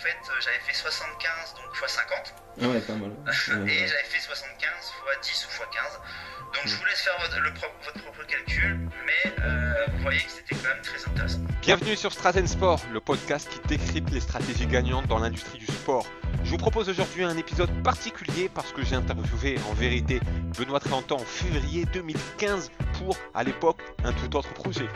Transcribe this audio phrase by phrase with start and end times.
[0.00, 2.34] En fait, euh, j'avais fait 75 donc x 50.
[2.62, 3.10] Ah ouais, pas mal.
[3.68, 4.70] et j'avais fait 75
[5.20, 6.00] x 10 ou x 15.
[6.54, 10.20] Donc je vous laisse faire votre, le pro- votre propre calcul, mais euh, vous voyez
[10.20, 11.40] que c'était quand même très intéressant.
[11.60, 16.06] Bienvenue sur Straten Sport, le podcast qui décrypte les stratégies gagnantes dans l'industrie du sport.
[16.44, 20.20] Je vous propose aujourd'hui un épisode particulier parce que j'ai interviewé en vérité
[20.58, 24.88] Benoît Tréantan en février 2015 pour, à l'époque, un tout autre projet.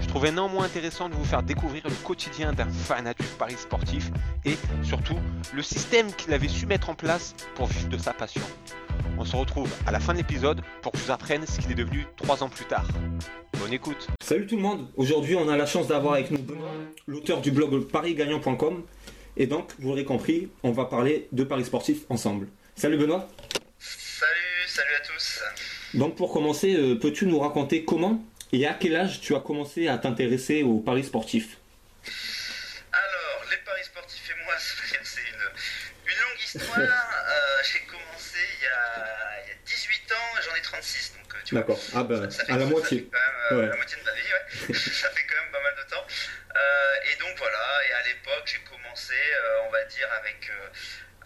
[0.00, 4.10] Je trouvais néanmoins intéressant de vous faire découvrir le quotidien d'un fanat du pari sportif
[4.44, 5.18] et surtout
[5.54, 8.42] le système qu'il avait su mettre en place pour vivre de sa passion.
[9.18, 11.70] On se retrouve à la fin de l'épisode pour que je vous apprenne ce qu'il
[11.70, 12.86] est devenu trois ans plus tard.
[13.58, 14.86] Bonne écoute Salut tout le monde.
[14.96, 16.70] Aujourd'hui, on a la chance d'avoir avec nous Benoît,
[17.06, 18.82] l'auteur du blog parisgagnant.com.
[19.38, 22.48] Et donc, vous l'aurez compris, on va parler de paris sportifs ensemble.
[22.74, 23.28] Salut Benoît.
[23.78, 25.42] Salut, salut à tous.
[25.94, 28.22] Donc, pour commencer, euh, peux-tu nous raconter comment
[28.52, 31.56] et à quel âge tu as commencé à t'intéresser aux paris sportifs
[32.92, 35.26] Alors, les paris sportifs et moi, c'est une,
[36.12, 36.78] une longue histoire.
[37.26, 41.14] Euh, J'ai commencé il y, a, il y a 18 ans et j'en ai 36,
[41.18, 41.60] donc euh, tu vois.
[41.62, 41.80] D'accord.
[41.94, 42.98] Ah ben, Ça fait- à la ça moitié.
[43.12, 43.20] même,
[43.52, 43.66] euh, Ouais.
[43.68, 44.74] La moitié de ma vie, ouais.
[44.78, 46.06] ça fait quand même pas mal de temps.
[46.06, 47.58] Euh, et donc voilà,
[47.88, 49.14] et à l'époque, j'ai commencé,
[49.66, 50.50] on va dire, avec,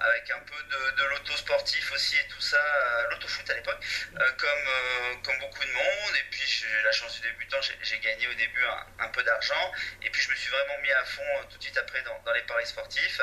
[0.00, 3.78] avec un peu de, l'auto sportif aussi et tout ça, euh, l'auto-foot à l'époque,
[4.18, 6.16] euh, comme, euh, comme beaucoup de monde.
[6.16, 8.64] Et puis j'ai la chance du débutant, j'ai gagné au début
[8.98, 9.72] un, peu d'argent.
[10.02, 12.42] Et puis je me suis vraiment mis à fond tout de suite après dans, les
[12.42, 13.20] paris sportifs.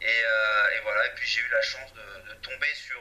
[0.00, 0.24] Et,
[0.82, 2.02] voilà, et puis j'ai eu la chance de,
[2.42, 3.00] tomber sur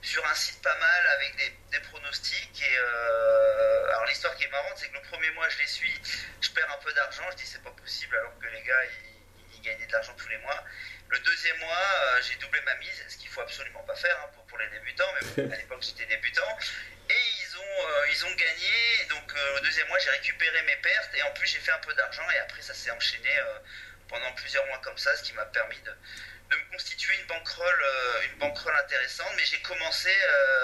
[0.00, 1.36] sur un site pas mal avec
[1.70, 2.62] des, pronostics.
[2.62, 6.00] Et alors l'histoire qui est marrante, c'est que le premier mois je les suis,
[6.40, 7.24] je perds un peu d'argent.
[7.32, 9.11] Je dis c'est pas possible alors que les gars ils,
[9.62, 10.62] gagnaient de l'argent tous les mois.
[11.08, 14.30] Le deuxième mois, euh, j'ai doublé ma mise, ce qu'il faut absolument pas faire hein,
[14.34, 16.58] pour, pour les débutants, mais bon, à l'époque j'étais débutant.
[17.10, 20.76] Et ils ont, euh, ils ont gagné, donc euh, au deuxième mois j'ai récupéré mes
[20.76, 23.58] pertes et en plus j'ai fait un peu d'argent et après ça s'est enchaîné euh,
[24.08, 25.90] pendant plusieurs mois comme ça, ce qui m'a permis de,
[26.50, 27.84] de me constituer une bankroll,
[28.32, 29.32] une bankroll intéressante.
[29.36, 30.10] Mais j'ai commencé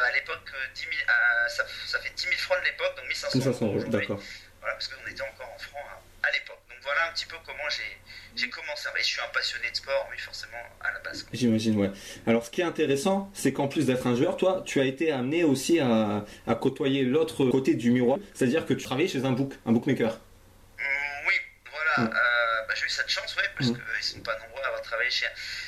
[0.05, 3.40] à l'époque, 10 000 à- ça, ça fait 10 000 francs de l'époque, donc 1500
[3.40, 4.23] 500 euros d'accord.
[4.61, 5.84] Voilà, parce qu'on était encore en francs
[6.23, 6.61] à, à l'époque.
[6.88, 7.98] Voilà un petit peu comment j'ai
[8.34, 8.88] j'ai commencé.
[8.96, 11.26] Et je suis un passionné de sport, oui, forcément, à la base.
[11.32, 11.90] J'imagine, ouais.
[12.26, 15.12] Alors, ce qui est intéressant, c'est qu'en plus d'être un joueur, toi, tu as été
[15.12, 19.32] amené aussi à, à côtoyer l'autre côté du miroir, c'est-à-dire que tu travaillais chez un
[19.32, 20.14] book, un bookmaker.
[20.14, 20.82] Mm,
[21.28, 21.34] oui,
[21.72, 22.08] voilà.
[22.08, 22.14] Mm.
[22.14, 23.74] Euh, bah, j'ai eu cette chance, ouais, parce Mm.
[23.96, 25.26] qu'ils sont pas nombreux à avoir travaillé chez,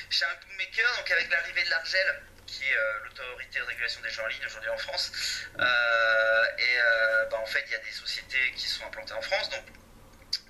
[0.08, 0.88] chez un bookmaker.
[0.98, 4.46] Donc avec l'arrivée de l'Argel, qui est euh, l'autorité de régulation des jeux en ligne
[4.46, 5.12] aujourd'hui en France,
[5.58, 5.62] euh,
[6.58, 9.50] et euh, bah, en fait, il y a des sociétés qui sont implantées en France.
[9.50, 9.62] Donc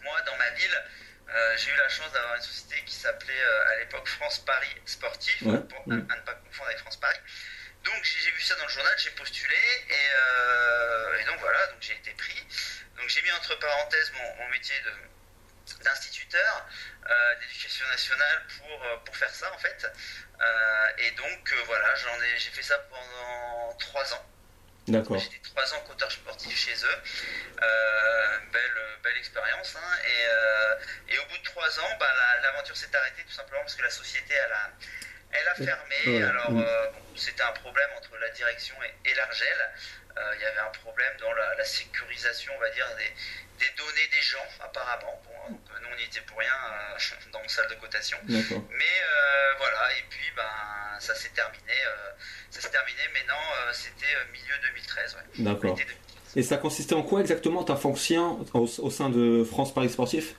[0.03, 0.84] moi, dans ma ville,
[1.28, 4.75] euh, j'ai eu la chance d'avoir une société qui s'appelait euh, à l'époque France Paris
[4.87, 5.59] Sportif, Ouais.
[5.61, 7.19] pour, à, ne pas confondre avec France Paris.
[7.84, 9.56] Donc j'ai vu ça dans le journal, j'ai postulé
[9.88, 12.47] et, euh, et donc voilà, donc j'ai été pris.
[12.97, 14.75] Donc j'ai mis entre parenthèses mon, mon métier
[15.83, 16.67] d'instituteur
[17.41, 19.87] d'éducation nationale pour, pour faire ça en fait.
[20.99, 24.27] Et donc voilà, j'en ai j'ai fait ça pendant trois ans.
[24.88, 25.19] D'accord.
[25.19, 27.03] J'étais trois ans coteur sportif chez eux.
[28.53, 29.76] Belle, belle expérience.
[29.76, 29.98] hein.
[30.04, 30.75] Et, euh,
[31.14, 33.82] et au bout de trois ans, bah, la- l'aventure s'est arrêtée tout simplement parce que
[33.82, 34.70] la société, elle a,
[35.32, 35.97] elle a fermé.
[36.06, 36.22] Ouais.
[36.25, 36.62] Alors, Mm.
[36.62, 39.70] euh, bon, c'était un problème entre la direction et, et l'Argel.
[40.16, 43.12] Euh, Il y avait un problème dans la, la sécurisation, on va dire, des,
[43.64, 45.20] des données des gens, apparemment.
[45.25, 46.52] Bon, hein, donc, nous, on n'y était pour rien
[47.32, 48.19] dans une salle de cotation.
[48.26, 49.02] Mais
[49.58, 51.75] voilà, et puis ben, ça s'est terminé.
[52.50, 55.14] ça s'est terminé maintenant, euh, c'était milieu 2013.
[55.14, 55.22] Ouais.
[55.44, 55.78] D'accord.
[56.35, 56.37] L'été 2013.
[56.37, 60.35] Et ça consistait en quoi exactement ta fonction au, au sein de France Paris Sportif?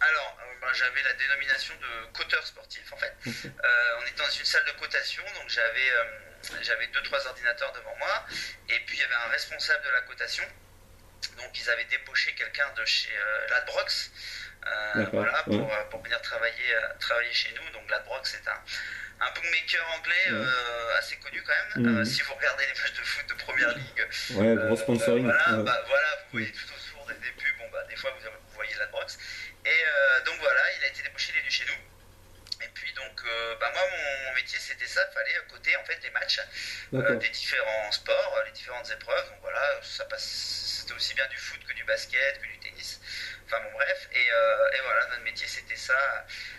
[0.00, 3.14] Alors, euh, ben, j'avais la dénomination de coteur sportif en fait.
[3.26, 6.04] Euh, on était dans une salle de cotation, donc j'avais euh,
[6.62, 8.24] j'avais deux trois ordinateurs devant moi,
[8.68, 10.44] et puis il y avait un responsable de la cotation.
[11.36, 14.47] Donc ils avaient débauché quelqu'un de chez euh, Ladbrokes, D'accord,
[15.12, 15.72] voilà, pour, ouais.
[15.74, 17.70] euh, pour venir travailler, euh, travailler chez nous.
[17.72, 18.60] Donc Ladbrokes c'est un,
[19.20, 20.46] un bookmaker anglais Ouais.
[20.46, 21.86] euh, assez connu quand même.
[21.86, 21.98] Mhm.
[22.00, 25.24] Euh, si vous regardez les matchs de foot de première ligue, Ouais, gros euh, sponsoring.
[25.24, 25.64] voilà, ouais.
[25.64, 28.54] bah, voilà, vous voyez tout autour des, des pubs, bon, bah, des fois vous, vous
[28.54, 29.18] voyez la Brox.
[29.64, 32.64] Et euh, donc voilà, il a été débauché, il est venu chez nous.
[32.64, 35.84] Et puis donc, euh, bah, moi, mon, mon métier, c'était ça, il fallait coter en
[35.84, 36.40] fait les matchs
[36.94, 39.28] euh, des différents sports, euh, les différentes épreuves.
[39.30, 40.24] Donc voilà, ça passe,
[40.80, 43.00] c'était aussi bien du foot que du basket, que du tennis.
[43.48, 44.08] Enfin bon, bref.
[44.12, 45.96] Et, euh, et voilà, notre métier, c'était ça,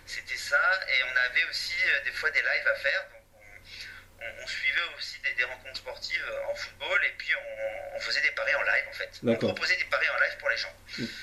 [0.06, 0.57] c'était ça.
[0.89, 3.01] Et on avait aussi euh, des fois des lives à faire.
[3.13, 7.97] Donc on, on- on suivait aussi des, des rencontres sportives en football et puis on,
[7.97, 9.09] on faisait des paris en live en fait.
[9.24, 10.74] On proposait des paris en live pour les gens.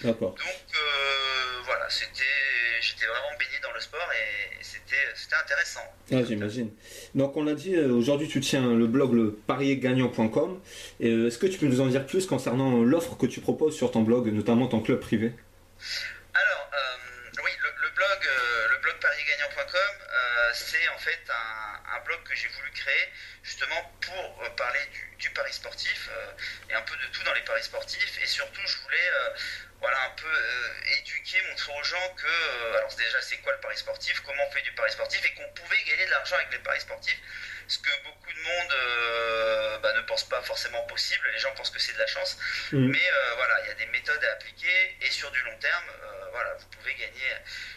[0.02, 0.34] D'accord.
[0.34, 2.22] Donc euh, voilà, c'était,
[2.80, 5.82] j'étais vraiment baigné dans le sport et, et c'était, c'était intéressant.
[6.12, 6.70] Ah, j'imagine.
[7.16, 9.36] Donc, on l'a dit, euh, aujourd'hui, tu tiens le blog le
[11.02, 13.90] euh, Est-ce que tu peux nous en dire plus concernant l'offre que tu proposes sur
[13.90, 15.32] ton blog, notamment ton club privé?
[16.34, 22.34] Alors, euh, oui, le, blog, euh, le blog euh, c'est en fait un, blog que
[22.34, 23.12] j'ai voulu créer
[23.42, 24.80] justement pour parler
[25.18, 26.08] du, paris sportif
[26.70, 28.18] et un peu de tout dans les paris sportifs.
[28.22, 29.10] Et surtout, je voulais
[29.82, 30.32] un peu
[30.98, 34.62] éduquer, montrer aux gens que, alors déjà, c'est quoi le pari sportif, comment on fait
[34.62, 37.20] du pari sportif et qu'on pouvait gagner de l'argent avec les paris sportifs
[37.68, 41.28] ce que beaucoup de monde euh, bah, ne pense pas forcément possible.
[41.32, 42.38] Les gens pensent que c'est de la chance.
[42.72, 42.90] Mm.
[42.90, 45.84] Mais euh, voilà, il y a des méthodes à appliquer et sur du long terme,
[45.88, 47.36] euh, voilà, vous pouvez gagner,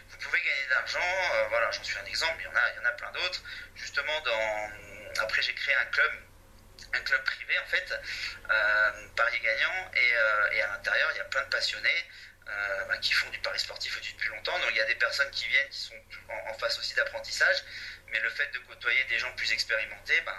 [0.10, 1.48] vous pouvez gagner de l'argent.
[1.50, 2.36] voilà, j'en suis un exemple.
[2.40, 3.44] Il y en a, il y en a plein d'autres.
[3.76, 6.12] Justement, dans après j'ai créé un club
[6.94, 7.94] un club privé en fait,
[9.16, 12.10] Paris gagnant, et, et à l'intérieur il y a plein de passionnés
[12.88, 14.58] bah, qui font du pari sportif depuis longtemps.
[14.60, 15.96] Donc il y a des personnes qui viennent qui sont
[16.48, 17.64] en phase aussi d'apprentissage,
[18.12, 20.36] mais le fait de côtoyer des gens plus expérimentés, ben,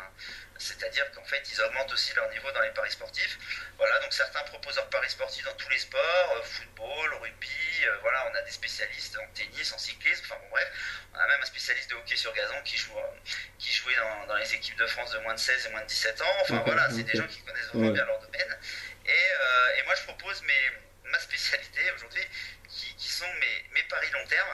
[0.60, 3.38] c'est-à-dire qu'en fait, ils augmentent aussi leur niveau dans les paris sportifs.
[3.78, 7.48] Voilà, donc certains proposent leur paris sportifs dans tous les sports, euh, football, rugby,
[7.84, 10.68] euh, voilà, on a des spécialistes en tennis, en cyclisme, enfin bon bref,
[11.14, 13.94] on a même un spécialiste de hockey sur gazon qui, joue, euh, qui jouait
[14.28, 16.36] dans, les équipes de France de moins de 16 et moins de 17 ans.
[16.42, 18.58] Enfin voilà, c'est des gens qui connaissent vraiment bien leur domaine.
[19.06, 20.70] Et, et, moi, je propose mes,
[21.10, 22.22] ma spécialité aujourd'hui,
[22.68, 24.48] qui, qui, sont mes, mes paris long terme.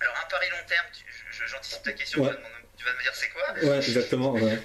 [0.00, 0.86] Alors un pari long terme,
[1.46, 2.24] j'anticipe ta question,
[2.76, 4.32] tu, vas me dire c'est quoi Ouais, exactement.
[4.32, 4.60] Voilà,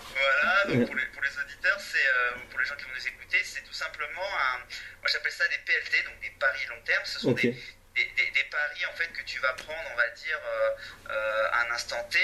[0.65, 3.37] donc pour, les, pour, les, auditeurs, c'est euh, pour les gens qui vont nous écouter,
[3.43, 4.57] c'est tout simplement un.
[4.57, 7.03] Moi j'appelle ça des PLT, donc des paris long terme.
[7.05, 7.51] Ce sont des,
[7.95, 10.69] des, paris en fait que tu vas prendre, on va dire, euh,
[11.11, 12.19] euh, à un instant T,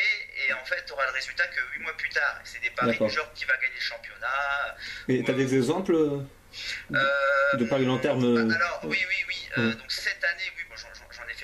[0.48, 2.40] et en fait tu auras le résultat que 8 mois plus tard.
[2.44, 4.78] C'est des paris du genre qui va gagner le championnat.
[5.08, 6.26] Et tu as des exemples
[6.90, 9.76] de paris long terme Alors, oui, oui, oui.
[9.76, 10.64] donc cette année, oui,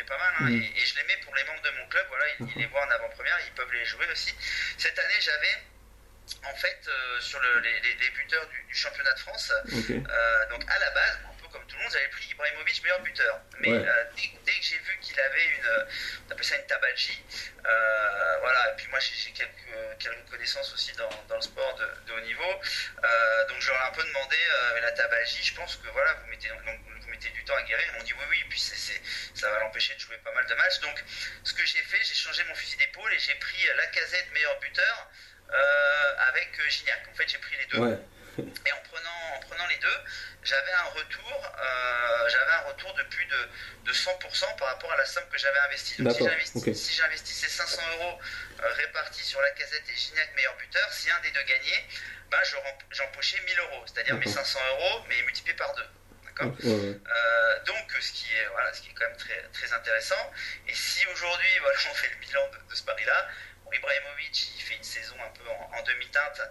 [0.10, 0.34] pas mal.
[0.40, 0.62] Hein, mm.
[0.62, 2.06] et, je les mets pour les membres de mon club.
[2.10, 4.34] Voilà, ils, les voient en avant-première, ils peuvent les jouer aussi.
[4.78, 5.56] Cette année, j'avais
[6.46, 9.52] en fait euh, sur les, buteurs du, championnat de France.
[9.66, 11.20] Euh, donc à la base,
[11.52, 13.40] comme tout le monde, j'avais pris Ibrahimovic meilleur buteur.
[13.60, 15.88] Mais euh, dès, que j'ai vu qu'il avait une,
[16.28, 17.24] on appelle ça une tabagie,
[17.64, 18.72] voilà.
[18.72, 22.52] Et puis moi j'ai quelques, quelques connaissances aussi dans, dans le sport de, haut niveau.
[23.50, 24.38] donc j'aurais un peu demandé
[24.82, 25.44] la tabagie.
[25.44, 26.80] Je pense que voilà, vous mettez donc,
[27.28, 27.86] du temps à guérir.
[27.92, 30.80] Ils m'ont dit oui, oui, puis ça va l'empêcher de jouer pas mal de matchs.
[30.80, 31.04] Donc,
[31.44, 34.60] ce que j'ai fait, j'ai changé mon fusil d'épaule et j'ai pris la casette meilleur
[34.60, 35.10] buteur
[35.52, 37.08] euh, avec euh, Gignac.
[37.12, 38.00] En fait, j'ai pris les deux.
[38.66, 40.00] Et en prenant, en prenant les deux,
[40.44, 43.50] j'avais un retour, euh, j'avais un retour de plus de,
[43.86, 46.02] de 100% par rapport à la somme que j'avais investie.
[46.02, 48.20] Donc si j'investissais 500 euros
[48.60, 51.86] répartis sur la casette et Gignac meilleur buteur, si un des deux gagnait,
[52.32, 52.40] ben,
[52.92, 55.90] j'empochais 1000 euros, c'est-à-dire mes 500 euros, mais multipliés par deux.
[56.42, 60.32] Euh, donc, ce qui, est, voilà, ce qui est quand même très, très intéressant.
[60.68, 63.28] Et si aujourd'hui, voilà, on fait le bilan de, ce pari-là,
[63.74, 66.42] Ibrahimovic, il fait une saison un peu en, demi-teinte,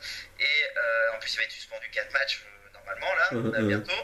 [0.41, 4.03] et euh, en plus, il va être suspendu 4 matchs euh, normalement, là, bientôt.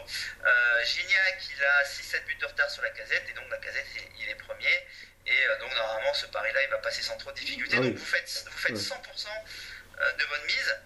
[0.85, 3.87] Gignac, il a 6-7 buts de retard sur la casette, et donc la casette,
[4.21, 4.87] il, est premier.
[5.27, 7.77] Et donc, normalement, ce pari-là, il va passer sans trop de difficultés.
[7.79, 9.27] Ah donc, vous faites, vous faites 100%
[10.19, 10.77] de bonne mise.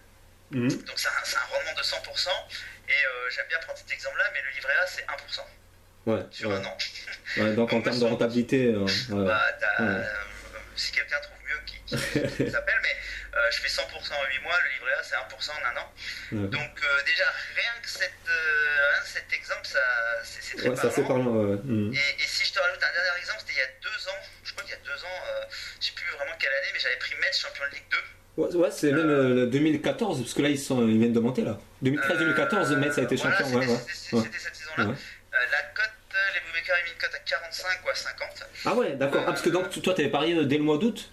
[0.51, 0.85] Mhm.
[0.85, 2.29] Donc, c'est un, un, rendement de 100%.
[2.89, 5.07] Et euh, j'aime bien prendre cet exemple-là, mais le livret A, c'est 1%.
[6.07, 6.77] Ouais, sur un an.
[7.37, 8.67] Ouais, donc, en termes de rentabilité.
[8.67, 9.43] Euh, bah,
[9.81, 10.05] euh,
[10.79, 12.97] si quelqu'un trouve mieux, qui, qui s'appelle, mais
[13.51, 16.49] je fais 100% en 8 mois, le livret A, c'est 1% en un an.
[16.49, 17.25] Donc, déjà,
[17.57, 19.81] rien que, cette, que cet exemple, ça,
[20.23, 21.33] c'est, très parlant.
[21.65, 21.93] Mm.
[21.95, 24.21] Et, et, si je te rajoute un dernier exemple, c'était il y a deux ans,
[24.45, 25.19] je crois qu'il y a deux ans,
[25.51, 27.99] je ne sais plus vraiment quelle année, mais j'avais pris Metz champion de Ligue 2.
[28.39, 31.59] Ouais, c'est même 2014, parce que là ils, sont, ils viennent de monter là.
[31.83, 33.47] 2013-2014, Metz a été champion.
[33.89, 34.85] C'était cette saison-là.
[34.85, 35.91] Euh, la cote,
[36.35, 38.29] les bookmakers ont mis une cote à 45 ou à 50.
[38.65, 39.23] Ah ouais, d'accord.
[39.23, 41.11] ah, parce que donc toi t'avais parié dès le mois d'août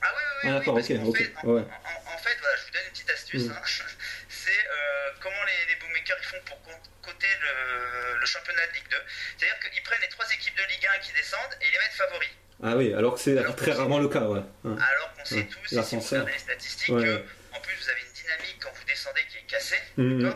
[0.00, 0.22] Ah ouais.
[0.44, 0.90] Ah, d'accord, ok.
[0.90, 1.18] En, ok.
[1.18, 1.62] Fait, en, ouais.
[1.62, 3.46] en, fait, voilà, je vous donne une petite astuce.
[3.46, 3.52] Mm.
[3.52, 3.62] Hein.
[4.28, 6.58] c'est euh, comment les, les, bookmakers ils font pour
[7.02, 8.96] coter le, le, championnat de Ligue 2.
[9.38, 11.98] C'est-à-dire qu'ils prennent les trois équipes de Ligue 1 qui descendent et ils les mettent
[11.98, 12.30] favoris.
[12.62, 14.40] Ah oui, alors que c'est très rarement le cas, ouais.
[14.64, 18.11] Alors qu'on sait tous, si vous regardez les statistiques, que, en plus vous avez une
[18.22, 20.24] dynamique quand vous descendez qui est cassée, mmh.
[20.24, 20.32] euh,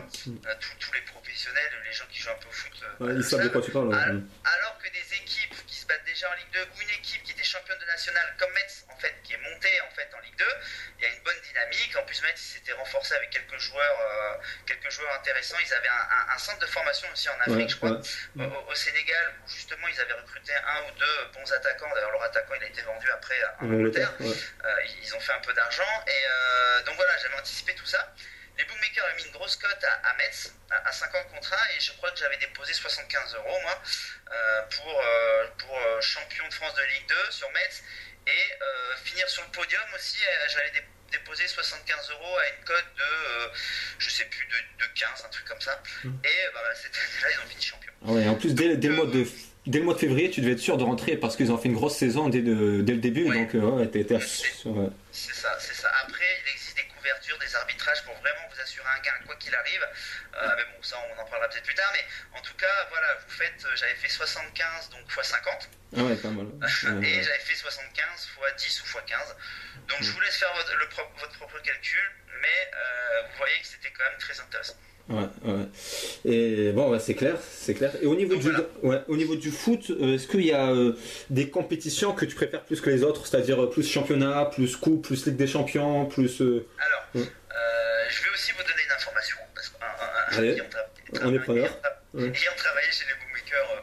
[0.79, 3.49] tous, les professionnels, les gens qui jouent un peu au foot, euh, ils savent de
[3.49, 3.93] quoi tu parles.
[3.93, 7.31] Alors, que des équipes qui se battent déjà en Ligue 2 ou une équipe qui
[7.31, 10.35] était championne de nationale comme Metz, en fait, qui est montée en fait en Ligue
[10.37, 10.45] 2,
[10.97, 11.95] il y a une bonne dynamique.
[11.97, 15.57] En plus, Metz s'était renforcé avec quelques joueurs, euh, quelques joueurs intéressants.
[15.63, 17.99] Ils avaient un, centre de formation aussi en Afrique, je crois,
[18.69, 21.89] au, Sénégal, où justement ils avaient recruté un ou deux bons attaquants.
[21.93, 24.13] D'ailleurs, leur attaquant il a été vendu après en Angleterre.
[24.21, 26.03] Euh, ils ont fait un peu d'argent.
[26.07, 28.13] Et euh, donc voilà, j'avais anticipé tout ça.
[28.57, 31.79] Les bookmakers avaient mis une grosse cote à, Metz, à, 5 ans de contrat, et
[31.79, 33.81] je crois que j'avais déposé 75 euros, moi,
[34.71, 35.01] pour,
[35.57, 37.83] pour champion de France de Ligue 2 sur Metz.
[38.25, 38.59] Et
[39.05, 40.17] finir sur le podium aussi,
[40.49, 43.47] j'avais déposé déposer 75 euros à une cote de, euh,
[43.97, 45.81] je sais plus, de, de, 15, un truc comme ça.
[46.03, 46.09] Mmh.
[46.23, 47.91] Et bah, cette année-là, ils ont fini champion.
[48.05, 49.25] Ah ouais, en plus, dès, dès le mois de,
[49.65, 51.69] dès le mois de février, tu devais être sûr de rentrer parce qu'ils ont fait
[51.69, 53.29] une grosse saison dès le, dès le début.
[53.29, 53.39] Oui.
[53.39, 54.89] Donc, euh, ouais, t'étais C'est- ouais.
[55.11, 55.91] C'est ça, c'est ça.
[56.03, 56.87] Après, il existe des
[57.39, 59.83] des arbitrages pour vraiment vous assurer un gain quoi qu'il arrive.
[60.35, 61.91] Euh, mais bon, ça, on en parlera peut-être plus tard.
[61.93, 62.03] Mais
[62.37, 65.69] en tout cas, voilà, vous faites, euh, j'avais fait 75 donc x 50.
[65.97, 66.47] Ah ouais, pas mal.
[67.03, 69.35] Et j'avais fait 75 x 10 ou x 15.
[69.89, 70.85] Donc je vous laisse faire votre, le
[71.19, 72.11] votre propre calcul,
[72.41, 74.75] mais euh, vous voyez que c'était quand même très intéressant.
[75.09, 75.65] Ouais, ouais.
[76.25, 77.93] Et bon, c'est clair, c'est clair.
[78.01, 78.67] Et au niveau, Donc du, voilà.
[78.83, 80.97] ouais, au niveau du foot, euh, est-ce qu'il y a euh,
[81.29, 85.25] des compétitions que tu préfères plus que les autres C'est-à-dire plus championnat, plus coupe, plus
[85.25, 86.41] Ligue des Champions, plus.
[86.41, 87.27] Alors, Mm.
[87.51, 89.37] euh, je vais aussi vous donner une information.
[89.55, 91.65] Parce qu'un- ayant tra- preneur.
[91.65, 92.29] ayant tra- Ouais.
[92.29, 93.81] Ayant travaillé chez les bookmakers, euh,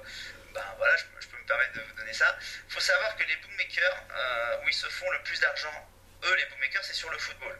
[0.55, 2.37] ben voilà, je, peux- je peux me permettre de vous donner ça.
[2.69, 5.89] Il faut savoir que les bookmakers, euh, où ils se font le plus d'argent,
[6.25, 7.57] eux, les bookmakers, c'est sur le football.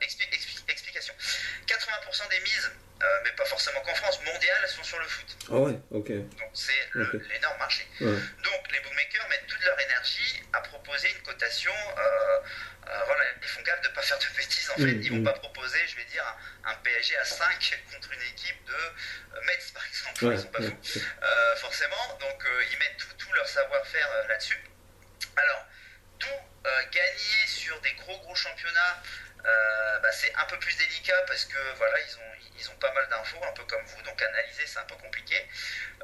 [0.00, 1.14] expli- expli- explication.
[1.66, 2.70] 80% des mises,
[3.24, 5.26] mais pas forcément qu'en France, mondiales, sont sur le foot.
[5.50, 6.08] Ah ouais, ok.
[6.10, 7.86] Donc c'est l'énorme marché.
[8.00, 8.06] Ouais.
[8.44, 11.72] Donc les bookmakers mettent toute leur énergie à proposer une cotation.
[11.98, 12.38] euh,
[12.88, 14.92] euh, voilà, ils font gaffe de ne pas faire de bêtises en fait.
[14.94, 15.24] Mm, Ils vont mm.
[15.24, 16.24] pas proposer, je vais dire,
[16.64, 20.24] un, PSG à 5 contre une équipe de euh, Metz par exemple.
[20.26, 21.00] Ouais, Ils sont pas ouais, fous.
[21.22, 22.18] Euh, forcément.
[22.20, 24.58] Donc euh, ils mettent tout, tout leur savoir-faire euh, là-dessus.
[25.36, 25.64] Alors,
[26.18, 26.28] tout
[26.66, 29.02] euh, gagner sur des gros gros championnats,
[29.44, 32.92] euh, bah, c'est un peu plus délicat parce que voilà, ils ont, ils ont pas
[32.92, 35.36] mal d'infos, un peu comme vous, donc analyser c'est un peu compliqué.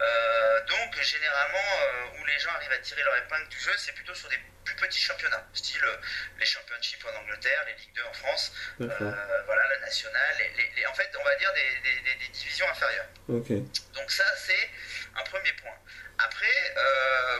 [0.01, 3.93] Euh, donc généralement, euh, où les gens arrivent à tirer leur épingle du jeu, c'est
[3.93, 5.85] plutôt sur des plus petits championnats, style
[6.39, 8.53] les championships en Angleterre, les Ligue 2 en France,
[9.47, 12.29] voilà, la nationale, les, les- les- en fait, on va dire des- des- des- des
[12.29, 13.07] divisions inférieures.
[13.95, 14.71] Donc ça, c'est
[15.17, 15.75] un premier point.
[16.19, 16.75] Après,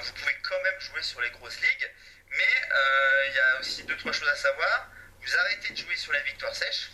[0.03, 1.91] vous pouvez quand même jouer sur les grosses ligues,
[2.31, 2.53] mais
[3.29, 4.89] il y a aussi deux, trois choses à savoir.
[5.29, 6.91] Vous arrêtez de jouer sur les victoires sèches,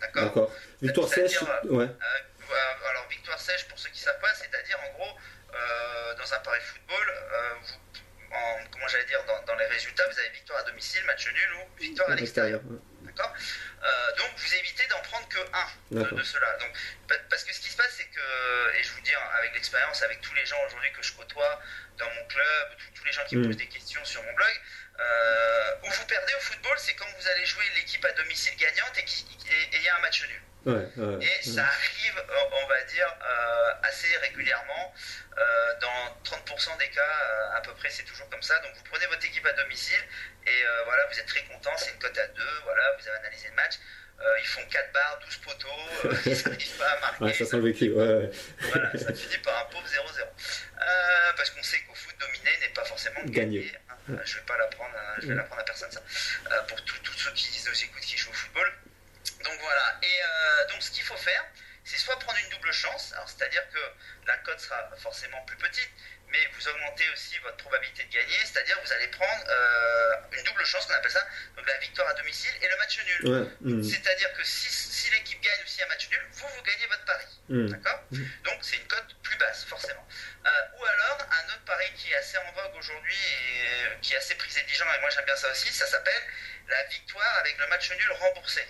[0.00, 0.52] d'accord D'accord.
[0.82, 1.84] Victoire sèche, euh, ouais.
[1.84, 5.16] Euh, voilà, Alors, victoire sèche, pour ceux qui ne savent pas, c'est-à-dire, en gros,
[5.54, 10.06] euh, dans un pari football, euh, vous, en- comment j'allais dire, dans, dans les résultats,
[10.10, 12.60] vous avez victoire à domicile, match nul ou victoire à l'extérieur.
[12.66, 12.78] ouais.
[13.10, 13.34] D'accord
[13.82, 16.18] Euh, Donc vous évitez d'en prendre que un de, D'accord.
[16.18, 16.56] de cela.
[16.58, 16.70] Donc,
[17.28, 20.02] parce que ce qui se passe, c'est que, et je vous dis hein, avec l'expérience,
[20.02, 21.60] avec tous les gens aujourd'hui que je côtoie
[21.98, 23.46] dans mon club, tous- les gens qui me Mm.
[23.48, 24.60] posent des questions sur mon blog,
[25.00, 28.96] euh, où vous perdez au football, c'est quand vous allez jouer l'équipe à domicile gagnante
[28.98, 30.40] et qui- et et il y a un match nul.
[30.66, 31.24] Ouais, ouais.
[31.24, 34.94] Et ça arrive, on va dire, euh, assez régulièrement.
[35.38, 38.58] Euh, dans 30% des cas, euh, à peu près, c'est toujours comme ça.
[38.60, 40.00] Donc vous prenez votre équipe à domicile
[40.46, 43.48] et voilà, vous êtes très content, c'est une cote à 2, voilà, vous avez analysé
[43.48, 43.74] le match.
[44.42, 45.68] Ils font 4 barres, 12 poteaux,
[46.26, 47.24] ils n'arrivent pas à marquer.
[47.24, 48.30] Ouais, ça sent le vécu, ouais.
[48.60, 50.20] Voilà, ça finit par un pauvre 0-0.
[50.20, 53.60] Euh, parce qu'on sait qu'au foot, dominer n'est pas forcément Gagner.
[53.64, 53.78] gagner.
[53.88, 54.16] hein.
[54.26, 56.00] Je vais pas l'apprendre, à- je vais l'apprendre à personne ça.
[56.68, 58.70] Pour tous tous ceux qui nous écoutent, qui jouent au football.
[59.44, 59.98] Donc voilà.
[60.02, 61.44] Et euh, donc ce qu'il faut faire,
[61.84, 63.78] c'est soit prendre une double chance, alors c'est-à-dire que
[64.26, 65.90] la cote sera forcément plus petite,
[66.28, 70.64] mais vous augmentez aussi votre probabilité de gagner, c'est-à-dire vous allez prendre euh, une double
[70.64, 73.32] chance, qu'on appelle ça, donc la victoire à domicile et le match nul.
[73.32, 73.48] Ouais.
[73.62, 77.04] hmm, C'est-à-dire que si, si l'équipe gagne aussi un match nul, vous, vous gagnez votre
[77.04, 77.24] pari.
[77.48, 77.66] hmm.
[77.70, 78.00] D'accord?
[78.12, 78.30] Mhm.
[78.44, 80.06] Donc c'est une cote plus basse, forcément.
[80.46, 84.18] Euh, ou alors, un autre pari qui est assez en vogue aujourd'hui et qui est
[84.18, 86.22] assez prisé des gens, et moi j'aime bien ça aussi, ça s'appelle
[86.68, 88.64] la victoire avec le match nul remboursé.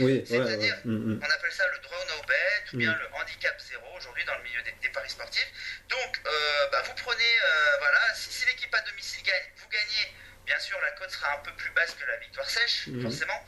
[0.00, 0.24] Oui, ouais, ouais.
[0.26, 1.20] C'est-à-dire- hmm, hmm.
[1.22, 2.98] On appelle ça le draw no bet ou bien Mhm.
[3.00, 5.52] le handicap zéro aujourd'hui dans le milieu des, des paris sportifs.
[5.88, 10.14] Donc, euh, bah, vous prenez, euh, voilà, si, si l'équipe à domicile gagne, vous gagnez.
[10.46, 13.40] Bien sûr, la cote sera un peu plus basse que la victoire sèche, forcément.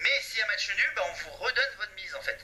[0.00, 2.38] Mais s'il y a match nul, bah, on vous redonne votre mise en fait.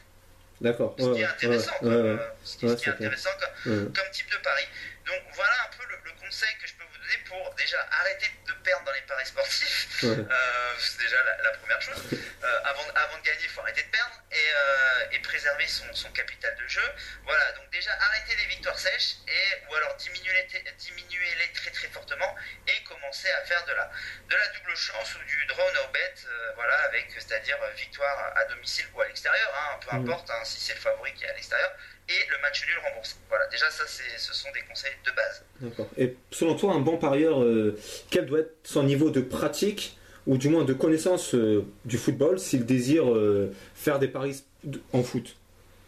[0.61, 0.95] D'accord.
[0.99, 2.93] Ce Ouais, qui est intéressant, ouais, comme, ouais, euh, ce qui, Ouais, ce qui est
[2.93, 3.11] c'est clair.
[3.11, 3.93] intéressant comme, ouais.
[3.93, 4.67] comme type de pari.
[5.07, 8.27] Donc voilà un peu le, le conseil que je peux vous donner pour déjà arrêter
[8.47, 10.03] de perdre dans les paris sportifs.
[10.03, 10.17] Ouais.
[10.19, 12.03] Euh, c'est déjà la, la première chose.
[12.45, 15.93] Euh, avant, avant de gagner, il faut arrêter de perdre et, euh, et préserver son,
[15.95, 16.93] son capital de jeu.
[17.25, 21.71] Voilà, donc déjà arrêter les victoires sèches et ou alors diminuer les, diminuer les très
[21.73, 22.37] très fortement
[22.69, 23.91] et commencer à faire de la,
[24.29, 26.15] de la double chance ou du draw no bet,
[26.55, 30.09] voilà, avec c'est-à-dire victoire à domicile ou à l'extérieur, hein, peu Mhm.
[30.09, 31.73] importe hein, si c'est le favori qui est à l'extérieur,
[32.09, 33.17] et le match nul remboursé.
[33.29, 35.45] Voilà, déjà ça c'est, ce sont des conseils de base.
[35.61, 35.89] D'accord.
[35.97, 37.79] Et selon toi, un bon parieur, euh,
[38.11, 42.39] quel doit être son niveau de pratique ou du moins de connaissance euh, du football
[42.39, 44.45] s'il désire euh, faire des paris
[44.93, 45.37] en foot?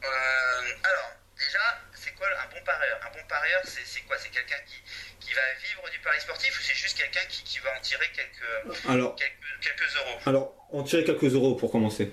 [0.03, 1.59] Alors, déjà,
[1.95, 3.01] c'est quoi un bon parieur?
[3.03, 4.17] Un bon parieur, c'est, c'est quoi?
[4.19, 7.59] C'est quelqu'un qui, qui va vivre du pari sportif ou c'est juste quelqu'un qui, qui
[7.59, 10.19] va en tirer quelques, Alors, quelques, quelques euros?
[10.27, 12.13] Alors, on tirait quelques euros pour commencer.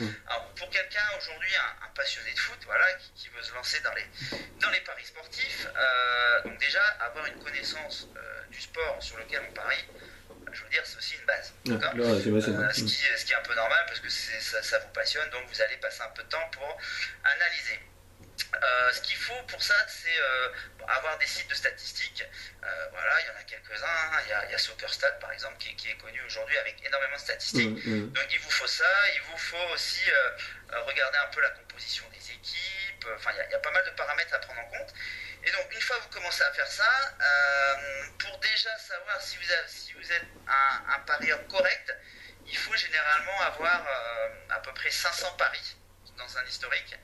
[0.00, 0.06] Mm.
[0.28, 3.80] Alors, pour quelqu'un aujourd'hui, un, un passionné de foot, voilà, qui, qui veut se lancer
[3.80, 4.06] dans les,
[4.60, 9.42] dans les paris sportifs, euh, donc déjà, avoir une connaissance euh, du sport sur lequel
[9.48, 11.52] on parie, euh, je veux dire, c'est aussi une base.
[12.48, 15.46] Euh, ce, qui, ce qui est un peu normal parce que ça vous passionne, donc
[15.48, 16.76] vous allez passer un peu de temps pour
[17.24, 17.78] analyser.
[18.62, 20.48] Euh, ce qu'il faut pour ça, c'est euh,
[20.86, 22.24] avoir des sites de statistiques.
[22.64, 23.86] Euh, voilà, il y en a quelques-uns.
[23.86, 24.20] hein.
[24.24, 26.82] Il y a, il y a Soccerstat, par exemple, qui, qui est connu aujourd'hui avec
[26.84, 27.84] énormément de statistiques.
[27.86, 28.12] Mm, mm.
[28.12, 30.00] Donc il vous faut ça, il vous faut aussi
[30.70, 33.70] regarder un peu la composition des équipes, enfin il y a- il y, a pas
[33.70, 34.92] mal de paramètres à prendre en compte.
[35.44, 37.14] Et donc une fois que vous commencez à faire ça,
[38.18, 41.94] pour déjà savoir si vous, avez- si vous êtes un, un parieur correct,
[42.46, 43.86] il faut généralement avoir
[44.50, 45.76] à peu près 500 paris
[46.16, 46.94] dans un historique.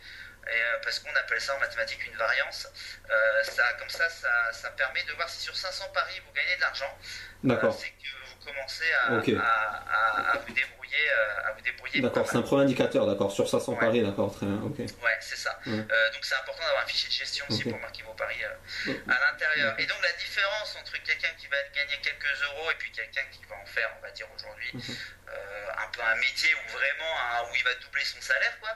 [0.51, 2.69] Et, euh, parce qu'on appelle ça en mathématiques une variance.
[3.11, 6.57] Euh, ça, comme ça, ça, ça permet de voir si sur 500 paris vous gagnez
[6.57, 6.99] de l'argent.
[7.43, 7.75] D'accord.
[7.75, 9.29] Euh, c'est que vous commencez à, Ok.
[9.31, 12.01] à- à- à vous débrouiller, euh, à vous débrouiller.
[12.01, 13.79] D'accord, c'est un premier indicateur, d'accord, sur 500 Ouais.
[13.81, 14.79] paris, d'accord, très bien, ok.
[14.79, 15.59] Ouais, c'est ça.
[15.67, 15.73] Ouais.
[15.73, 18.93] Euh, donc c'est important d'avoir un fichier de gestion aussi pour marquer vos paris euh,
[19.09, 19.75] à l'intérieur.
[19.79, 23.41] Et donc la différence entre quelqu'un qui va gagner quelques euros et puis quelqu'un qui
[23.49, 24.83] va en faire, on va dire aujourd'hui, Mhm.
[25.29, 28.71] euh, un peu un métier où vraiment un- où il va doubler son salaire, quoi,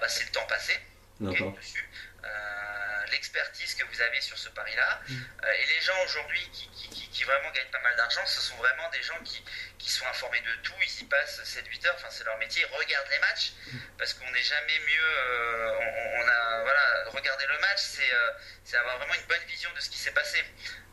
[0.00, 0.74] bah, c'est le temps passé
[1.20, 1.88] dessus.
[3.10, 5.00] L'expertise que vous avez sur ce pari-là.
[5.08, 5.14] Mm.
[5.44, 8.40] Euh, et les gens aujourd'hui qui, qui, qui- qui vraiment gagnent pas mal d'argent, ce
[8.40, 9.42] sont vraiment des gens qui,
[9.78, 12.76] qui sont informés de tout, ils y passent 7-8 heures, enfin c'est leur métier, ils
[12.76, 13.78] regardent les matchs, Mm.
[13.98, 18.78] parce qu'on n'est jamais mieux, euh, on, on a, voilà, regarder le match, c'est euh,
[18.80, 20.44] avoir vraiment une bonne vision de ce qui s'est passé.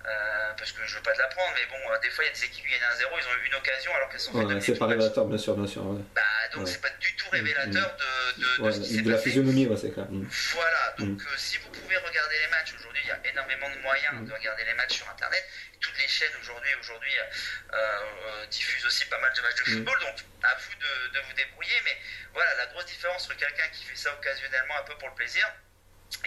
[0.08, 2.34] Euh, parce que je veux pas te l'apprendre, mais bon, des fois il y a
[2.34, 4.78] des équipes qui gagnent 1-0, ils ont eu une occasion alors qu'elles sont Ouais, c'est
[4.80, 5.84] révélateur, bien sûr, bien sûr.
[5.84, 6.72] Ouais, Bah, donc Ouais.
[6.72, 9.30] c'est pas du tout révélateur de, de, de ce qui de la passé.
[9.30, 10.06] physionomie, ouais, c'est clair.
[10.10, 10.28] Mm.
[10.54, 13.78] Voilà, donc euh, si vous pouvez regarder les matchs, aujourd'hui il y a énormément de
[13.82, 14.26] moyens Mm.
[14.28, 15.44] de regarder les matchs sur internet.
[15.80, 19.74] Toutes les chaînes aujourd'hui aujourd'hui euh, euh, diffusent aussi pas mal de matchs de Mm.
[19.76, 21.80] football, donc à vous de, de vous débrouiller.
[21.86, 21.98] Mais
[22.34, 25.46] voilà, la grosse différence entre quelqu'un qui fait ça occasionnellement un peu pour le plaisir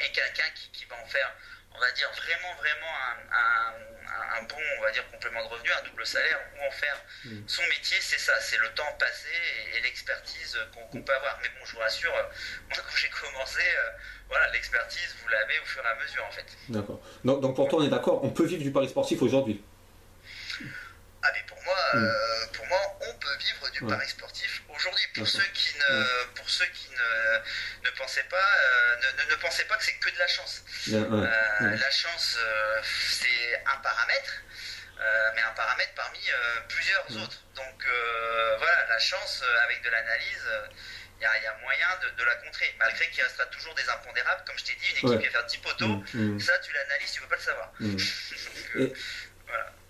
[0.05, 1.33] et quelqu'un qui, qui va en faire,
[1.75, 2.95] on va dire vraiment vraiment
[3.33, 6.97] un, un- bon, on va dire complément de revenu, un double salaire, ou en faire
[7.25, 7.41] Mm.
[7.49, 9.29] son métier, c'est ça, c'est le temps passé
[9.75, 11.37] et, et l'expertise qu'on qu'on peut avoir.
[11.43, 12.23] Mais bon, je vous rassure, euh,
[12.69, 13.91] moi quand j'ai commencé, euh,
[14.29, 16.47] voilà, l'expertise, vous l'avez au fur et à mesure en fait.
[16.69, 17.01] D'accord.
[17.25, 19.63] Donc, donc pour toi, on est d'accord, on peut vivre du pari sportif aujourd'hui
[21.29, 22.05] Ah mais pour moi, Mm.
[22.05, 23.91] euh, pour moi, on peut vivre du Ouais.
[23.91, 25.07] pari sportif aujourd'hui.
[25.15, 29.35] Pour ceux qui ne, pour ceux qui ne, ne pensaient pas, euh, ne, ne- ne
[29.37, 30.63] pensaient pas que c'est que de la chance.
[30.87, 31.77] Ouais, Euh.
[31.77, 32.39] La chance,
[33.11, 34.33] c'est un paramètre,
[35.35, 36.21] mais un paramètre parmi
[36.69, 37.43] plusieurs autres.
[37.55, 37.85] Donc
[38.59, 40.49] voilà, la chance, avec de l'analyse,
[41.21, 43.89] il y, a- y a moyen de, de la contrer, malgré qu'il restera toujours des
[43.89, 44.43] impondérables.
[44.47, 46.73] Comme je t'ai dit, une équipe qui va faire 10 poteaux, Mm, mm, ça tu
[46.73, 47.73] l'analyses, tu ne peux pas le savoir.
[47.81, 47.97] mm.
[47.97, 48.95] Donc, Et- euh, voilà.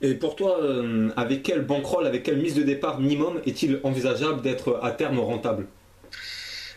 [0.00, 4.42] Et pour toi, euh, avec quel bankroll, avec quelle mise de départ minimum est-il envisageable
[4.42, 5.66] d'être à terme rentable?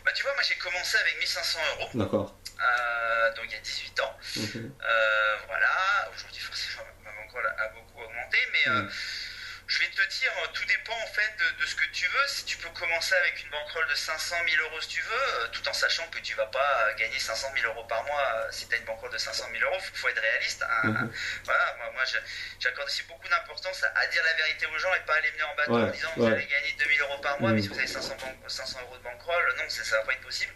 [0.04, 2.34] Bah, tu vois, moi j'ai commencé avec 1500 euros, D'accord.
[2.58, 4.12] euh, donc il y a 18 ans.
[4.36, 5.68] Euh, voilà,
[6.12, 8.88] aujourd'hui forcément ma bankroll a, a beaucoup augmenté, mais euh, Mm.
[9.72, 12.26] Je vais te dire, euh, tout dépend en fait de, de ce que tu veux.
[12.28, 15.48] Si tu peux commencer avec une bankroll de 500 000 euros si tu veux, euh,
[15.48, 18.68] tout en sachant que tu vas pas gagner 500 000 euros par mois euh, si
[18.68, 20.62] tu as une bankroll de 500 000 euros, faut, faut être réaliste.
[20.62, 20.88] hein.
[20.88, 21.12] Mhm.
[21.44, 22.02] Voilà, moi, moi
[22.60, 25.30] j'accorde aussi beaucoup d'importance à, à dire la vérité aux gens et pas à les
[25.32, 26.32] mener en bateau Ouais, en disant vous ouais.
[26.32, 27.56] allez gagner 2000 euros par mois, Mhm.
[27.56, 30.12] mais si vous avez 500, ban- 500 euros de bankroll, non, ça, ça va pas
[30.12, 30.52] être possible.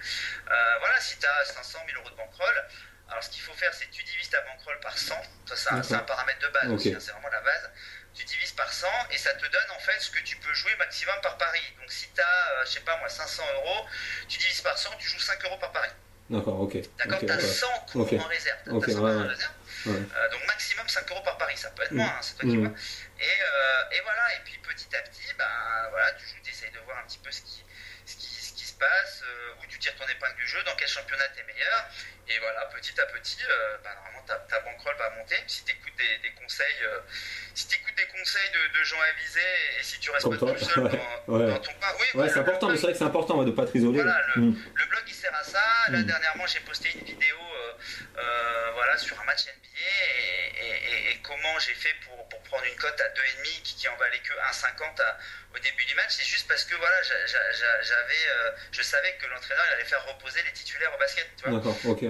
[0.51, 2.65] Euh, voilà, si tu as 500 000 euros de bankroll,
[3.09, 5.15] alors ce qu'il faut faire, c'est que tu divises ta bankroll par 100.
[5.55, 6.75] Ça, c'est un, paramètre de base Ok.
[6.77, 7.71] aussi, hein, c'est vraiment la base.
[8.17, 10.75] Tu divises par 100 et ça te donne en fait ce que tu peux jouer
[10.77, 11.61] maximum par pari.
[11.79, 13.87] Donc si tu as, je sais pas moi, 500 euros,
[14.27, 15.91] tu divises par 100, tu joues 5 euros par pari.
[16.31, 16.77] D'accord, ok.
[16.97, 17.43] D'accord Ok, Tu as ouais.
[17.43, 18.13] 100 cours Ok.
[18.19, 18.59] en réserve.
[18.65, 19.53] T'as Ok, 100 ouais, en réserve.
[19.87, 19.93] Ouais.
[20.17, 21.57] Euh, donc maximum 5 euros par pari.
[21.59, 21.97] Ça peut être Mm.
[21.99, 22.67] moins, hein, c'est toi qui Mm.
[22.67, 22.79] vois.
[23.21, 25.45] Et, euh, et voilà, et puis petit à petit, ben,
[25.91, 27.63] voilà, tu joues, tu essayes de voir un petit peu ce qui,
[28.07, 30.77] ce qui, ce qui se passe, euh, où tu tires ton épingle du jeu, dans
[30.77, 31.89] quel championnat tu es meilleur.
[32.29, 35.37] Et voilà, petit à petit, euh, ben, normalement ta, ta bankroll va monter.
[35.47, 36.99] Si tu écoutes des, des conseils, euh,
[37.55, 39.41] si t'écoutes des conseils de, de gens avisés
[39.79, 40.91] et si tu restes pas tout seul ouais,
[41.27, 41.47] dans, ouais.
[41.51, 43.63] dans ton coin, oui, Ouais, voilà, c'est important, c'est vrai que c'est important de pas
[43.63, 44.03] être isolé.
[44.03, 44.65] Voilà, le- Mm.
[44.75, 45.63] le blog il sert à ça.
[45.89, 46.03] Là Mm.
[46.07, 47.37] dernièrement j'ai posté une vidéo
[48.75, 52.26] voilà, sur un match NBA et, et- et- et comment j'ai fait pour
[52.57, 55.19] prendre une cote à 2,5 qui, qui en valait que 1,50 à-
[55.55, 56.11] au début du match.
[56.11, 59.75] C'est juste parce que voilà, j'a- j'a- j'a- j'avais, euh, je savais que l'entraîneur il
[59.75, 61.29] allait faire reposer les titulaires au basket.
[61.37, 62.09] Tu vois D'accord, ok, ouais.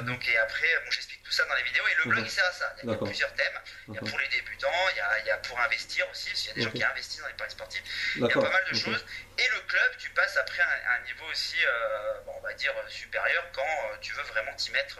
[0.00, 2.20] Donc, euh, donc et après, bon, j'explique tout ça dans les vidéos et le blog
[2.20, 2.26] Mhm.
[2.26, 2.76] il sert à ça.
[2.82, 3.58] Il y a- plusieurs thèmes.
[3.88, 6.28] Il y a pour les débutants, il y a, il y a pour investir aussi,
[6.30, 7.82] parce qu'il y a des gens qui investissent dans les paris sportifs.
[8.16, 9.04] Il y a pas mal de choses.
[9.38, 12.72] Et le club, tu passes après à un, niveau aussi, euh, bon, on va dire,
[12.76, 14.98] euh, supérieur quand euh, tu veux vraiment t'y mettre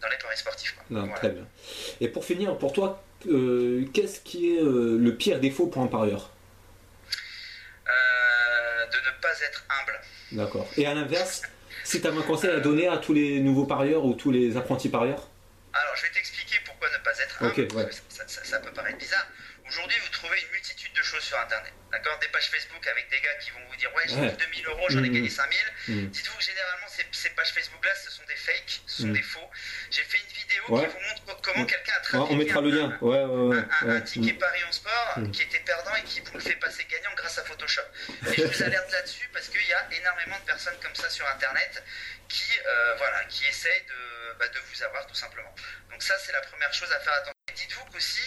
[0.00, 0.74] dans les paris sportifs.
[0.74, 0.84] quoi.
[0.90, 1.14] Non, Voilà.
[1.16, 1.46] Très bien.
[2.00, 6.30] Et pour finir, pour toi, qu'est-ce qui est le pire défaut pour un parieur?
[7.86, 10.00] De ne pas être humble.
[10.32, 10.66] D'accord.
[10.76, 11.42] Et à l'inverse,
[11.86, 14.56] si tu avais un conseil à donner à tous les nouveaux parieurs ou tous les
[14.56, 15.28] apprentis parieurs?
[15.72, 17.90] Alors, je vais t'expliquer pourquoi ne pas être humble, Ok, parce ouais.
[17.90, 19.26] que ça, ça- ça peut paraître bizarre.
[19.68, 21.72] Aujourd'hui, vous trouvez une multitude de choses sur Internet.
[21.90, 22.18] D'accord?
[22.20, 24.30] Des pages Facebook avec des gars qui vont vous dire Ouais, j'ai Ouais.
[24.30, 25.58] mis 2000 euros, j'en ai gagné 5000.
[25.88, 26.10] Mhm.
[26.10, 29.14] Dites-vous que généralement, ces, ces pages Facebook-là, ce sont des fakes, ce sont Mhm.
[29.14, 29.50] des faux.
[29.90, 30.80] J'ai fait une vidéo Ouais.
[30.86, 31.66] qui vous montre comment Ouais.
[31.66, 32.98] quelqu'un a trafiqué on mettra un- le lien.
[33.00, 34.04] Ouais, un, un- un ouais.
[34.04, 37.38] ticket pari en sport qui était perdant et qui vous le fait passer gagnant grâce
[37.38, 37.82] à Photoshop.
[38.26, 41.26] Et je vous alerte là-dessus parce qu'il y a énormément de personnes comme ça sur
[41.28, 41.82] Internet
[42.28, 45.54] qui, euh, voilà, qui essayent de, bah, de vous avoir tout simplement.
[45.90, 47.32] Donc ça, c'est la première chose à faire attention.
[47.54, 48.20] Dites-vous qu'aussi,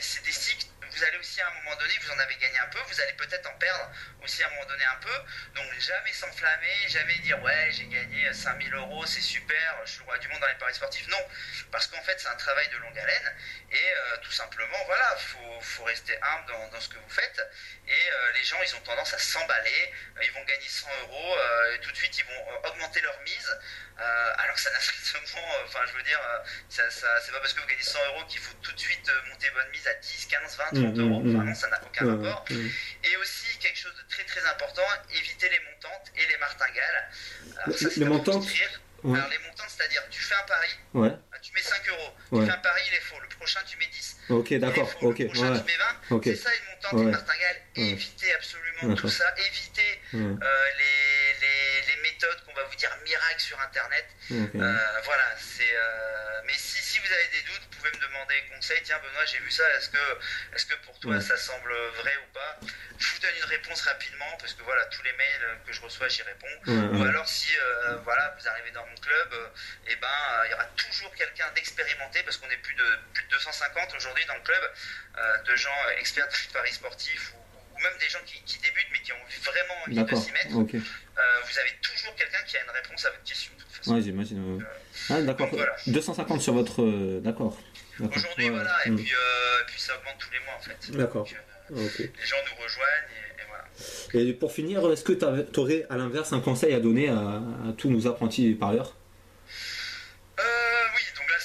[0.00, 0.65] c'est des cycles,
[0.96, 3.12] vous allez aussi à un moment donné, vous en avez gagné un peu, vous allez
[3.12, 3.90] peut-être en perdre
[4.22, 5.12] aussi à un moment donné un peu.
[5.54, 10.04] Donc jamais s'enflammer, jamais dire ouais j'ai gagné 5000 euros, c'est super, je suis le
[10.06, 11.06] roi du monde dans les paris sportifs.
[11.08, 11.22] Non,
[11.70, 13.36] parce qu'en fait c'est un travail de longue haleine
[13.72, 17.40] et euh, tout simplement voilà, faut, faut rester humble dans, ce que vous faites.
[17.86, 21.36] Et euh, les gens ils ont tendance à s'emballer, euh, ils vont gagner 100 euros
[21.36, 23.58] euh, et tout de suite ils vont euh, augmenter leur mise,
[23.98, 27.32] euh, alors que ça n'a strictement, euh, enfin je veux dire, euh, ça, ça- c'est
[27.32, 29.86] pas parce que vous gagnez 100 euros qu'il faut tout de suite monter votre mise
[29.86, 31.20] à 10, 15, 20, 30 Mm, euros.
[31.22, 32.44] mm, Enfin non, ça n'a aucun rapport.
[32.50, 34.82] Et aussi, quelque chose de très très important,
[35.14, 37.08] éviter les montantes et les martingales.
[37.64, 38.44] Alors, ça, Les montantes.
[39.04, 39.18] Ouais.
[39.18, 41.12] Alors, les montantes, c'est-à-dire, tu fais un pari, Ouais.
[41.46, 42.40] Tu mets 5 euros, Ouais.
[42.40, 44.16] tu fais un pari, il est faux, le prochain, tu mets 10.
[44.30, 44.88] Ok, est d'accord.
[44.88, 44.94] le
[45.26, 45.58] prochain, ouais.
[45.60, 45.76] tu mets
[46.10, 46.16] 20.
[46.16, 46.24] Ok.
[46.24, 47.62] C'est ça, une montante, une martingale.
[47.76, 49.32] Évitez absolument tout ça.
[49.38, 50.34] Évitez euh,
[50.78, 54.06] les, les, les méthodes qu'on va vous dire miracles sur Internet.
[54.32, 55.62] Euh, voilà, c'est.
[55.76, 58.80] euh, Mais si, si vous avez des doutes, vous pouvez me demander conseil.
[58.82, 59.62] Tiens, Benoît, j'ai vu ça.
[59.76, 59.98] Est-ce que,
[60.54, 62.58] est-ce que pour toi ça semble vrai ou pas?
[62.98, 66.08] Je vous donne une réponse rapidement parce que voilà, tous les mails que je reçois,
[66.08, 66.56] j'y réponds.
[66.98, 67.48] Ou alors si
[68.04, 69.48] voilà, vous arrivez dans mon club, euh,
[69.88, 70.08] eh ben
[70.46, 74.24] il y aura toujours quelqu'un d'expérimenté parce qu'on est plus de plus de 250 aujourd'hui
[74.26, 74.62] dans le club
[75.18, 78.58] euh, de gens euh, experts du paris sportif ou, ou même des gens qui, qui
[78.58, 80.22] débutent mais qui ont vraiment envie de D'accord.
[80.22, 80.56] s'y mettre.
[80.56, 80.74] Ok.
[80.74, 80.80] Euh,
[81.44, 83.94] vous avez toujours quelqu'un qui a une réponse à votre question de toute façon.
[83.94, 84.64] Ouais, j'imagine.
[85.10, 85.46] Ah, d'accord.
[85.50, 85.76] Donc, voilà.
[85.86, 86.82] 250 sur votre.
[87.20, 87.56] D'accord.
[88.00, 88.16] D'accord.
[88.16, 88.50] Aujourd'hui, Ouais.
[88.50, 88.96] voilà, et Mm.
[88.96, 90.90] puis, euh, et puis ça augmente tous les mois en fait.
[90.92, 91.26] D'accord.
[91.72, 94.28] Euh, les gens nous rejoignent et, et voilà.
[94.28, 97.72] Et pour finir, est-ce que tu aurais à l'inverse un conseil à donner à, à
[97.76, 98.94] tous nos apprentis parieurs
[100.38, 100.42] Euh,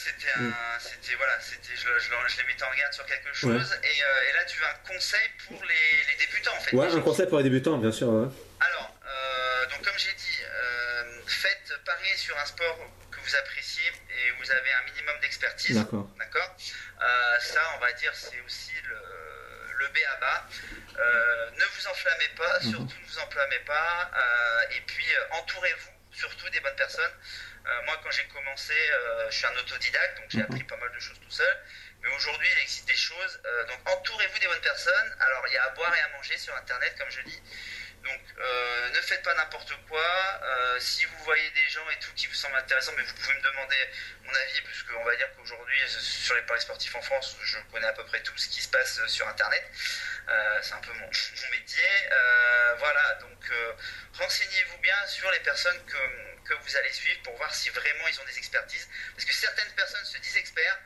[0.03, 0.53] c'était un, Mm.
[0.79, 4.29] c'était voilà, c'était, je, je, je les mettais en garde sur quelque chose et, euh,
[4.29, 6.75] et là tu as un conseil pour les, les débutants en fait.
[6.75, 8.07] Ouais, un conseil pour les débutants, bien sûr.
[8.09, 8.27] ouais.
[8.59, 12.77] Alors, euh, donc comme j'ai dit, euh, faites parier sur un sport
[13.11, 15.77] que vous appréciez et vous avez un minimum d'expertise.
[15.77, 16.07] D'accord.
[16.17, 16.55] D'accord?
[17.39, 18.97] Ça, on va dire, c'est aussi le,
[19.79, 20.47] le B à bas.
[21.57, 22.69] Ne vous enflammez pas, Mhm.
[22.71, 24.11] surtout ne vous enflammez pas.
[24.71, 27.11] et puis, entourez-vous surtout des bonnes personnes.
[27.65, 30.45] Euh, moi, quand j'ai commencé, euh, je suis un autodidacte, donc j'ai Mhm.
[30.45, 31.57] appris pas mal de choses tout seul.
[32.01, 33.39] Mais aujourd'hui, il existe des choses.
[33.45, 35.15] euh, donc, entourez-vous des bonnes personnes.
[35.19, 37.41] Alors, il y a à boire et à manger sur Internet, comme je dis.
[38.03, 40.01] Donc, euh, ne faites pas n'importe quoi.
[40.43, 43.33] Euh, si vous voyez des gens et tout qui vous semblent intéressants, mais vous pouvez
[43.35, 43.89] me demander
[44.23, 47.87] mon avis, puisque on va dire qu'aujourd'hui, sur les paris sportifs en France, je connais
[47.87, 49.63] à peu près tout ce qui se passe sur Internet.
[50.29, 51.07] Euh, c'est un peu mon,
[51.51, 51.83] métier.
[52.11, 53.73] Euh, voilà, donc euh,
[54.13, 58.19] renseignez-vous bien sur les personnes que, que vous allez suivre pour voir si vraiment ils
[58.19, 58.87] ont des expertises.
[59.15, 60.79] Parce que certaines personnes se disent experts,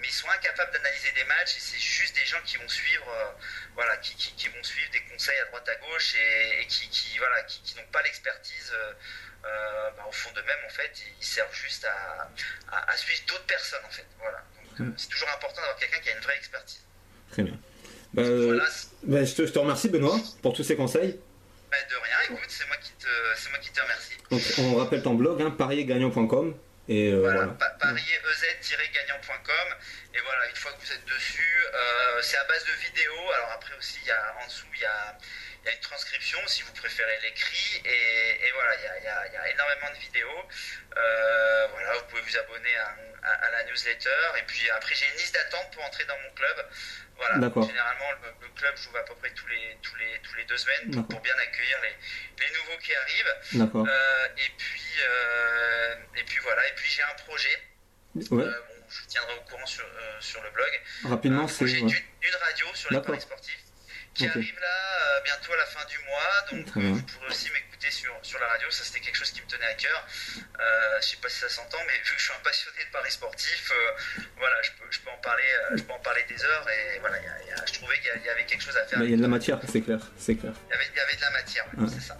[0.00, 3.08] mais ils sont incapables d'analyser des matchs et c'est juste des gens qui vont suivre,
[3.08, 3.32] euh,
[3.74, 6.88] voilà, qui, qui- qui vont suivre des conseils à droite à gauche et, et qui,
[6.90, 8.92] qui, voilà, qui, qui n'ont pas l'expertise euh,
[9.46, 10.92] euh, bah, au fond d'eux-mêmes en fait.
[11.20, 12.28] Ils servent juste à,
[12.72, 14.06] à- à suivre d'autres personnes en fait.
[14.18, 14.42] Voilà.
[14.78, 16.82] Donc, c'est toujours important d'avoir quelqu'un qui a une vraie expertise.
[17.32, 17.58] Très bien.
[18.12, 21.18] Bah, Voilà, c'est- bah, je, te, je te remercie, Benoît, pour tous ces conseils.
[21.70, 22.16] bah, de rien.
[22.36, 23.06] Écoute, c'est moi qui te,
[23.36, 24.12] c'est moi qui te remercie.
[24.30, 26.56] Donc, on rappelle ton blog, hein, pariergagnant.com.
[26.88, 27.52] Et euh, Voilà, voilà.
[27.54, 29.68] pa- pariez-ez-gagnant.com
[30.14, 33.30] et voilà, une fois que vous êtes dessus, euh, c'est à base de vidéos.
[33.34, 35.18] Alors après aussi, il y a, en dessous, il y a,
[35.66, 39.04] y a une transcription si vous préférez l'écrit et, et voilà, il y, a, il
[39.04, 40.42] y a- il y a énormément de vidéos.
[40.96, 45.06] Euh, voilà, vous pouvez vous abonner à, à- à la newsletter et puis après j'ai
[45.08, 46.66] une liste d'attente pour entrer dans mon club.
[47.16, 47.34] Voilà,
[47.66, 50.58] généralement le, le club j'ouvre à peu près tous les, tous les, tous les deux
[50.58, 51.96] semaines pour, bien accueillir les,
[52.44, 53.34] les nouveaux qui arrivent.
[53.54, 53.86] D'accord.
[53.88, 57.62] Euh, et puis euh, et puis voilà et puis j'ai un projet
[58.14, 58.54] Ouais, bon,
[58.88, 59.84] je vous tiendrai au courant sur,
[60.20, 60.70] sur le blog
[61.04, 61.64] rapidement, c'est.
[61.64, 61.70] ouais.
[61.82, 63.58] d'une radio sur les paris sportifs
[64.16, 67.50] qui arrive là euh, bientôt à la fin du mois donc euh, vous pourrez aussi
[67.52, 70.06] m'écouter sur, sur la radio ça c'était quelque chose qui me tenait à cœur
[70.60, 72.90] euh, je sais pas si ça s'entend mais vu que je suis un passionné de
[72.92, 76.24] paris sportifs euh, voilà je peux, je peux en parler euh, je peux en parler
[76.28, 78.46] des heures et voilà il y a- il y a- je trouvais qu'il y avait
[78.46, 79.98] quelque chose à faire Bah, Il y a de la matière, c'est clair.
[80.16, 80.52] C'est clair.
[80.68, 81.88] il y avait, il y avait de la matière ouais, Ouais.
[81.92, 82.16] c'est ça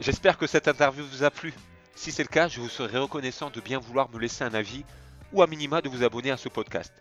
[0.00, 1.52] J'espère que cette interview vous a plu.
[1.94, 4.84] Si c'est le cas, je vous serai reconnaissant de bien vouloir me laisser un avis
[5.32, 6.92] ou à minima de vous abonner à ce podcast.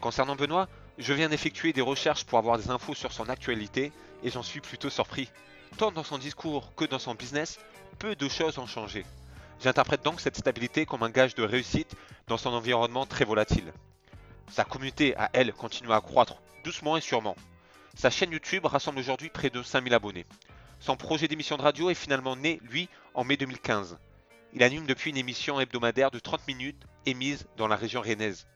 [0.00, 0.68] Concernant Benoît,
[0.98, 4.60] je viens d'effectuer des recherches pour avoir des infos sur son actualité et j'en suis
[4.60, 5.30] plutôt surpris.
[5.78, 7.58] Tant dans son discours que dans son business,
[7.98, 9.04] peu de choses ont changé.
[9.62, 11.96] J'interprète donc cette stabilité comme un gage de réussite
[12.26, 13.72] dans son environnement très volatile.
[14.50, 17.36] Sa communauté à elle continue à croître doucement et sûrement.
[17.94, 20.26] Sa chaîne YouTube rassemble aujourd'hui près de 5000 abonnés.
[20.80, 23.98] Son projet d'émission de radio est finalement né, lui, en mai 2015.
[24.52, 28.46] Il anime depuis une émission hebdomadaire de 30 minutes émise dans la région rennaise.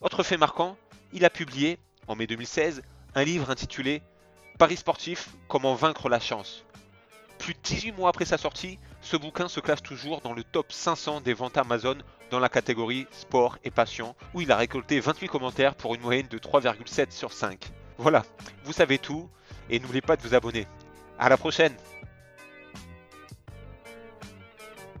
[0.00, 0.76] Autre fait marquant,
[1.12, 2.82] il a publié, en mai 2016,
[3.16, 4.00] un livre intitulé
[4.56, 6.64] Paris sportif, comment vaincre la chance.
[7.38, 10.70] Plus de 18 mois après sa sortie, ce bouquin se classe toujours dans le top
[10.70, 11.96] 500 des ventes Amazon
[12.30, 16.28] dans la catégorie sport et passion, où il a récolté 28 commentaires pour une moyenne
[16.28, 17.72] de 3,7 sur 5.
[17.96, 18.22] Voilà,
[18.64, 19.28] vous savez tout,
[19.68, 20.68] et n'oubliez pas de vous abonner.
[21.18, 21.74] À la prochaine